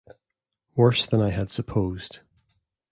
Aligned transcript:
Worse 0.75 1.05
than 1.05 1.21
I 1.21 1.29
had 1.29 1.51
supposed. 1.51 2.21